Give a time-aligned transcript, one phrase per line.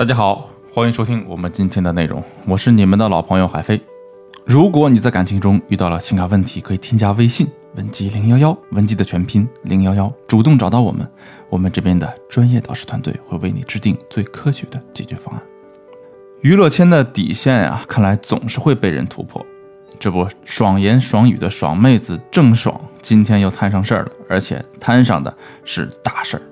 [0.00, 3.78] 大家好，欢迎收听我们今天的内容，我是你们的老朋友海飞。
[4.46, 11.06] 如果你在感情中遇到了情感问题，可以添加微信文姬零幺幺，文姬的全拼零幺幺，主动找到我们，
[11.50, 15.42] 我们这边的专业导师团队会为你制定最科学的解决方案。
[16.40, 19.44] 娱乐圈的底线啊，看来总是会被人突破。
[19.98, 26.42] 这不，爽言爽语的爽妹子郑爽今天又摊上事儿了，而且摊上的是大事儿。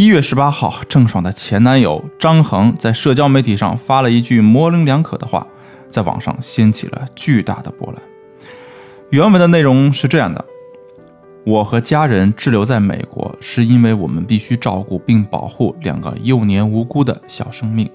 [0.00, 5.46] 一月十八号，郑爽的前男友张恒在社交媒体上发了一句模棱两可的话，
[5.90, 8.02] 在网上掀起了巨大的波澜。
[9.10, 10.42] 原文的内容是这样的：
[11.44, 17.86] 我和家人滞留在美国，是因为我们必须照顾并保护两个幼年无辜的小生命。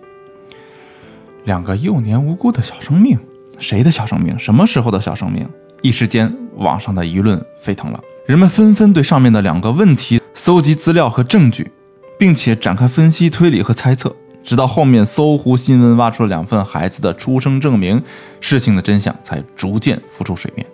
[1.46, 3.18] 两个幼年无辜的小生命，
[3.58, 4.38] 谁的小生命？
[4.38, 5.50] 什么时候的小生命？
[5.82, 11.72] 一时间，网上的舆论沸腾了，人们纷纷对上面的两个问题搜集资料和证据。
[12.18, 18.02] 并且展开分析、推理和猜测，直到后面搜狐新闻挖出了两份孩子的出生证明，
[18.40, 20.66] 事情的真相才逐渐浮出水面。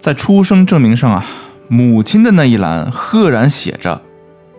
[0.00, 1.26] 在出生证明上啊，
[1.68, 4.00] 母亲的那一栏赫然写着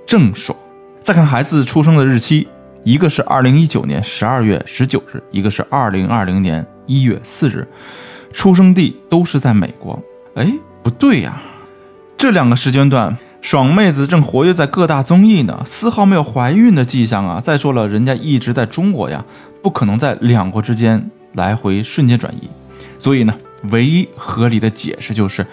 [0.06, 0.58] 郑爽。
[1.00, 2.48] 再看孩子出生的日期，
[2.84, 7.66] 一个是二零一九年十二月十九日，一个是二零二零年一月四日，
[8.34, 9.98] 出生地都是在美国。
[10.36, 10.52] 哎，
[10.84, 11.42] 不对呀，
[12.18, 13.18] 这两个时间段。
[13.42, 17.40] 爽妹子正活跃在各大综艺呢，丝毫没有怀孕的迹象啊！
[17.40, 19.24] 再说了，人家一直在中国呀，
[19.62, 22.50] 不可能在两国之间来回瞬间转移。
[23.00, 23.34] 所以呢，
[23.70, 25.46] 唯一合理的解释就是，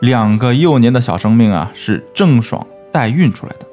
[0.00, 3.66] 两个幼年的小生命啊，是郑爽代孕出来的。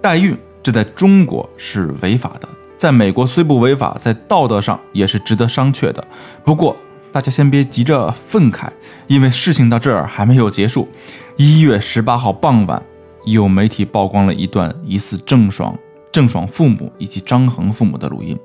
[0.00, 6.02] 代孕这在中国是违法的，在美国虽不违法，在道德上也是值得商榷的。
[6.44, 6.76] 不过，
[7.12, 8.70] 大家先别急着愤慨，
[9.06, 10.88] 因为事情到这儿还没有结束。
[11.36, 12.82] 一月十八号傍晚，
[13.26, 15.78] 有媒体曝光了一段疑似郑爽、
[16.10, 18.38] 郑爽父母以及张恒父母的录音。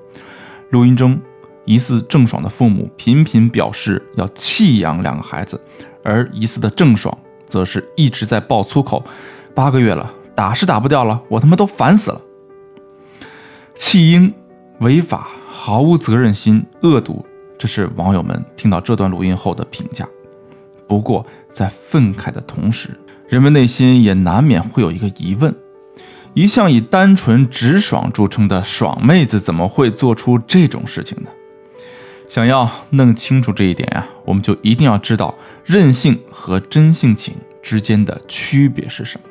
[0.72, 1.18] 录音中，
[1.64, 5.60] 疑似郑爽的父母频频表示要弃养两个孩子，
[6.04, 7.18] 而疑似的郑爽
[7.48, 9.02] 则是一直在爆粗口
[9.56, 12.22] ：“八个月了，打是打不掉了，我他妈都烦死了。”
[13.74, 14.34] 弃婴
[14.82, 17.26] 违法，毫无责任心，恶毒。
[17.58, 20.08] 这是网友们听到这段录音后的评价。
[20.88, 22.90] 不过，在愤慨的同时，
[23.28, 25.54] 人们内心也难免会有一个疑问：
[26.34, 31.30] 一向以单纯直爽著称的爽妹子，怎么会做出这种事情呢？
[32.28, 35.34] 想要弄清楚这一点呀，我们就一定要知道
[35.66, 39.28] 任性和真性情之间的区别是什么。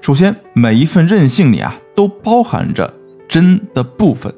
[0.00, 2.92] 首先，每一份任性里啊，都包含着
[3.28, 4.34] 真的部分。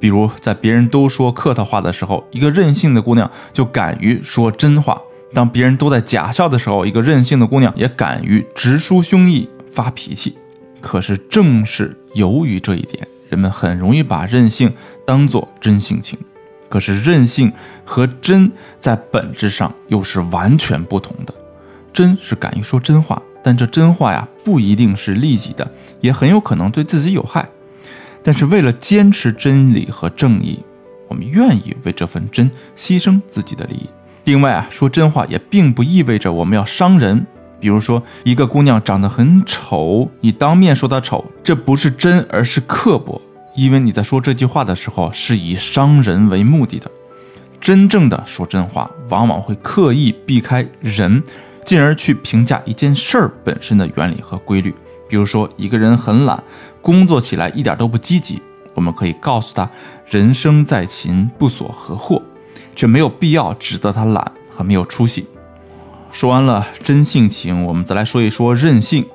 [0.00, 4.94] 比如，在别人都说客套话的时候，一个任性的姑娘就敢于说真话；
[5.34, 10.36] 当别人都在假笑的时候，一个任性的姑娘也敢于直抒胸臆发脾气。
[10.80, 14.72] 可是，正是由于这一点，人们很容易把任性
[15.04, 16.16] 当作真性情。
[16.68, 17.52] 可是，任性
[17.84, 21.34] 和真在本质上又是完全不同的。
[21.92, 25.68] 真是敢于说真话，但这真话呀，不一定是利己的，
[26.00, 27.48] 也很有可能对自己有害。
[28.22, 30.58] 但是为了坚持真理和正义，
[31.08, 33.88] 我们愿意为这份真牺牲自己的利益。
[34.24, 37.26] 另外啊，说真话也并不意味着我们要伤人。
[37.60, 43.20] 比如说，一个姑娘长得很丑，你当面说她丑，这不是真，而是刻薄，
[43.56, 46.90] 因为你在说这句话的时候是以伤人为目的的。
[47.60, 51.20] 真正的说真话，往往会刻意避开人，
[51.64, 54.72] 进而去评价一件事儿本身的原理和规律。
[55.08, 56.42] 比如说，一个人很懒，
[56.82, 58.40] 工作起来一点都不积极，
[58.74, 59.68] 我们可以告诉他
[60.06, 62.22] “人生在勤，不所何获”，
[62.76, 65.26] 却没有必要指责他懒和没有出息。
[66.12, 69.06] 说完了真性情，我们再来说一说任性。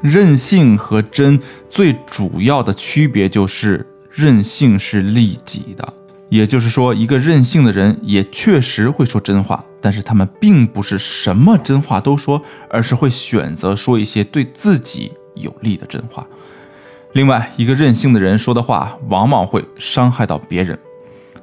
[0.00, 1.40] 任性和真
[1.70, 5.92] 最主要的区别就是，任性是利己的。
[6.28, 16.26] 也就是说，一个任性的人也确实会说真话，但是他们并不是什么真话都说，而是会选择说一些对自己有力的真话。
[17.12, 20.78] 另外，一个任性的人说的话往往会伤害到别人。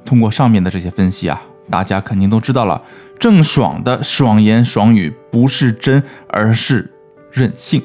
[0.03, 2.81] 通过上面的这些分析啊，大家肯定都知道了，
[3.19, 6.91] 郑爽的爽言爽语不是真，而是
[7.31, 7.81] 任性。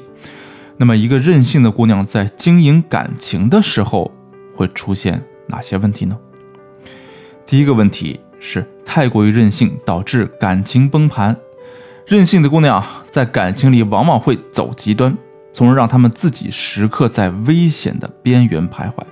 [0.77, 4.11] 那么，一个任性的姑娘在经营感情的时候
[4.53, 6.17] 会出现哪些问题呢？
[7.45, 11.35] 第一个问题是太过于任性，导致感情崩盘。
[12.05, 15.17] 任性的姑娘在感情里往往会走极端，
[15.51, 19.03] 从而让他们自己时刻在危险的边缘徘徊。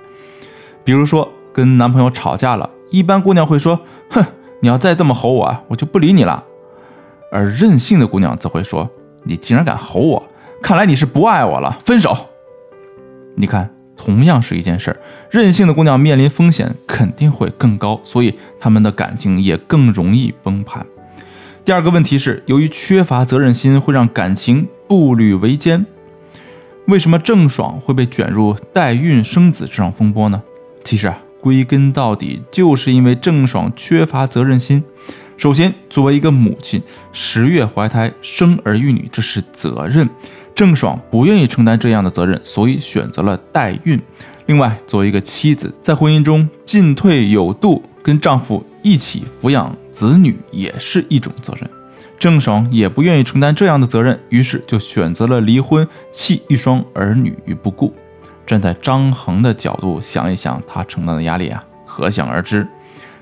[0.84, 3.80] 比如说跟男朋友吵架了，一般姑娘会说
[4.10, 4.24] ：“哼，
[4.60, 6.44] 你要再这么吼我，我就不理你了。”
[7.32, 8.88] 而任性的姑娘则会说
[9.24, 10.28] ：“你竟然敢吼我，
[10.62, 12.16] 看来你是不爱我了，分手。”
[13.34, 14.96] 你看同样是一件事儿，
[15.30, 20.86] 任性的姑娘面临风险肯定会更高，所以她们的感情也更容易崩盘。
[21.64, 25.84] 第二个问题是，由于缺乏责任心，会让感情步履维艰。
[26.86, 30.40] 为什么郑爽会被卷入代孕生子这场风波呢？
[30.84, 34.84] 其实啊，归根到底就是因为郑爽缺乏责任心。
[35.36, 36.80] 首先，作为一个母亲，
[37.12, 40.08] 十月怀胎生儿育女，这是责任。
[40.54, 44.00] 郑爽不愿意承担这样的责任，所以选择了代孕。
[44.46, 51.68] 另外，作为一个妻子，在婚姻中进退有度，跟丈夫一起抚养子女也是一种责任。
[52.18, 57.94] 郑爽也不愿意承担这样的责任，于是就选择了离婚，弃一双儿女于不顾。
[58.46, 62.66] 站在张恒的角度想一想，他承担的压力啊，可想而知。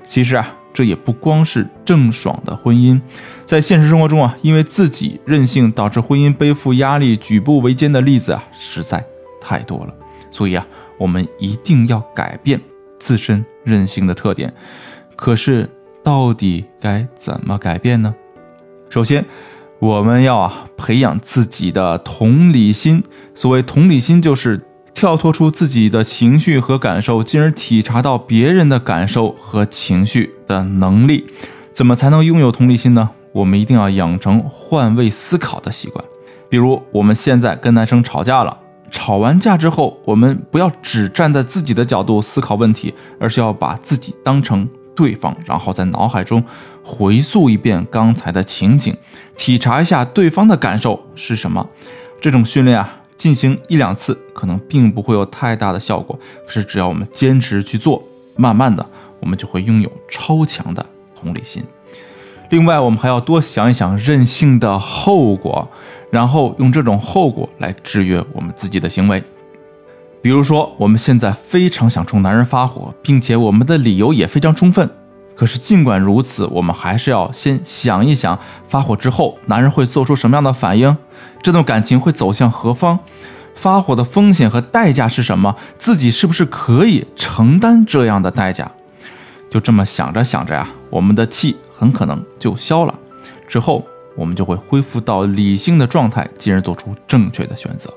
[0.05, 0.55] 其实啊。
[0.75, 2.99] 这也不光是郑爽的婚姻，
[3.45, 9.01] 在现实生活中啊，因为自己任性导致婚姻背负压力、举步维艰的例子啊，实在
[9.39, 9.93] 太多了。
[10.29, 12.59] 所以啊，我们一定要改变
[12.99, 14.53] 自身任性的特点。
[15.15, 15.69] 可是，
[16.03, 18.13] 到底该怎么改变呢？
[18.89, 19.25] 首先，
[19.79, 23.03] 我们要啊培养自己的同理心。
[23.33, 24.61] 所谓同理心，就是。
[24.95, 31.25] 跳脱出自己的情绪和感受，进而体察到别人的感受和情绪的能力，
[31.73, 33.09] 怎么才能拥有同理心呢？
[33.33, 36.05] 我们一定要养成换位思考的习惯。
[36.47, 38.57] 比如，我们现在跟男生吵架了，
[38.89, 46.43] 吵完架之后，我们不要只站在自己的角度思考问题，而是要把自己当成对方，然后在脑海中
[46.83, 48.95] 回溯一遍刚才的情景，
[49.35, 51.69] 体察一下对方的感受是什么。
[52.21, 53.01] 这种训练啊。
[53.17, 58.03] 进行一两次可能并不会有太大的效果，可是只要我们坚持去做，
[58.35, 58.85] 慢慢的
[59.21, 61.63] 我们就会拥有超强的同理心。
[62.49, 65.65] 另外，我们还要多想一想任性的后果，
[66.11, 69.23] 然后用这种后果来制约我们自己的行为。
[70.25, 74.89] 比如说，我们现在非常想冲男人发火，并且我们的理由也非常充分。
[75.35, 80.97] 可是，尽管如此，我们还是要先想一想，发火之后，男人会做出什么样的反应？
[81.43, 82.97] 这段感情会走向何方？
[83.53, 85.55] 发火的风险和代价是什么？
[85.77, 88.71] 自己是不是可以承担这样的代价？
[89.51, 92.95] 就这么想着想着呀，我们的气很可能就消了。
[93.47, 93.85] 之后，
[94.15, 97.93] 我们就会恢复到理性的状态，进而做出正确的选择。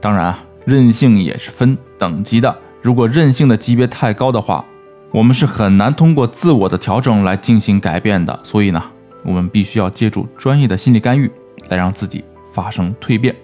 [0.00, 2.56] 当然啊，韧性也是分等级的。
[2.80, 4.64] 如果韧性的级别太高的话，
[5.10, 8.80] 我们是很难通过自我的调整来进行改变的，所以呢，
[9.24, 11.28] 我们必须要借助专业的心理干预
[11.68, 13.34] 来让自己发生蜕变。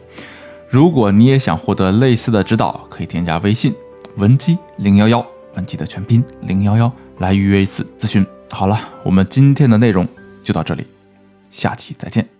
[0.68, 3.74] 如果你也想获得类似的指导，可以添加微信
[4.18, 5.26] 文姬零幺幺，
[5.56, 8.24] 文姬的全拼零幺幺来预约一次咨询。
[8.52, 10.06] 好了，我们今天的内容
[10.44, 10.86] 就到这里，
[11.50, 12.35] 下期再见。